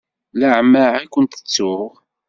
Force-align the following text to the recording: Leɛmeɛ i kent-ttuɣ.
Leɛmeɛ 0.39 0.83
i 1.03 1.07
kent-ttuɣ. 1.13 1.89